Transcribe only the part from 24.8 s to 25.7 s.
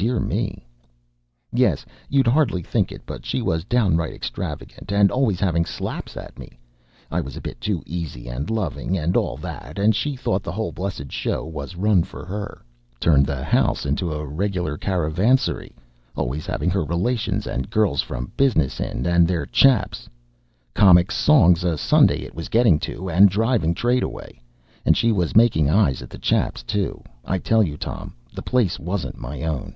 And she was making